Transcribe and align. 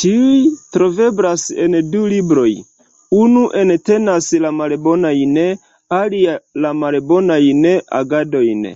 Tiuj 0.00 0.34
troveblas 0.74 1.46
en 1.64 1.74
du 1.94 2.02
libroj: 2.12 2.52
unu 3.22 3.42
entenas 3.62 4.28
la 4.46 4.54
bonajn 4.86 5.36
alia 6.02 6.38
la 6.68 6.74
malbonajn 6.84 7.68
agadojn. 8.02 8.68